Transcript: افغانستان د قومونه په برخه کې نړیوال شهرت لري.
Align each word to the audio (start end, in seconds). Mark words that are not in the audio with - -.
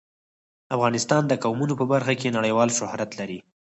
افغانستان 0.75 1.21
د 1.27 1.33
قومونه 1.43 1.73
په 1.79 1.85
برخه 1.93 2.13
کې 2.19 2.35
نړیوال 2.37 2.69
شهرت 2.77 3.11
لري. 3.19 3.39